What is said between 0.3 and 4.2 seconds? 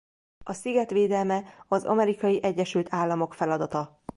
A sziget védelme az Amerikai Egyesült Államok feladata.